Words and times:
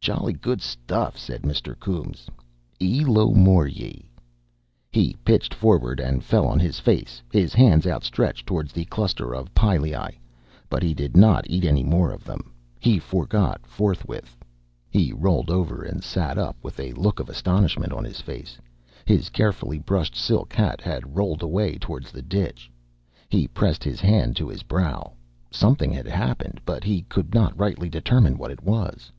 "Jol' 0.00 0.30
goo' 0.40 0.58
stuff," 0.58 1.18
said 1.18 1.42
Mr. 1.42 1.76
Coombes. 1.76 2.28
"E 2.80 3.02
lomore 3.04 3.66
ye'." 3.66 4.08
He 4.92 5.16
pitched 5.24 5.52
forward 5.52 5.98
and 5.98 6.22
fell 6.22 6.46
on 6.46 6.60
his 6.60 6.78
face, 6.78 7.20
his 7.32 7.52
hands 7.52 7.84
outstretched 7.84 8.46
towards 8.46 8.72
the 8.72 8.84
cluster 8.84 9.34
of 9.34 9.52
pilei. 9.56 10.12
But 10.68 10.84
he 10.84 10.94
did 10.94 11.16
not 11.16 11.50
eat 11.50 11.64
any 11.64 11.82
more 11.82 12.12
of 12.12 12.22
them. 12.22 12.52
He 12.78 13.00
forgot 13.00 13.66
forthwith. 13.66 14.36
He 14.88 15.12
rolled 15.12 15.50
over 15.50 15.82
and 15.82 16.04
sat 16.04 16.38
up 16.38 16.54
with 16.62 16.78
a 16.78 16.92
look 16.92 17.18
of 17.18 17.28
astonishment 17.28 17.92
on 17.92 18.04
his 18.04 18.20
face. 18.20 18.58
His 19.04 19.30
carefully 19.30 19.80
brushed 19.80 20.14
silk 20.14 20.52
hat 20.52 20.80
had 20.80 21.16
rolled 21.16 21.42
away 21.42 21.76
towards 21.76 22.12
the 22.12 22.22
ditch. 22.22 22.70
He 23.30 23.48
pressed 23.48 23.82
his 23.82 24.00
hand 24.00 24.36
to 24.36 24.46
his 24.48 24.62
brow. 24.62 25.14
Something 25.50 25.90
had 25.92 26.06
happened, 26.06 26.60
but 26.64 26.84
he 26.84 27.02
could 27.02 27.34
not 27.34 27.58
rightly 27.58 27.88
determine 27.90 28.38
what 28.38 28.52
it 28.52 28.62
was. 28.62 29.10